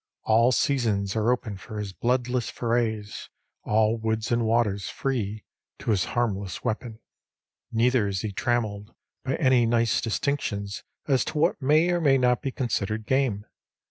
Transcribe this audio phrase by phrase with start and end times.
[0.23, 3.29] All seasons are open for his bloodless forays,
[3.63, 5.45] all woods and waters free
[5.77, 6.97] to his harmless weapon.
[7.71, 12.41] Neither is he trammeled by any nice distinctions as to what may or may not
[12.41, 13.45] be considered game.